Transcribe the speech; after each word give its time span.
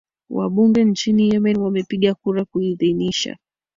wabunge 0.29 0.83
nchini 0.83 1.29
yemen 1.29 1.57
wamepiga 1.57 2.13
kura 2.13 2.45
kuidhinisha 2.45 3.37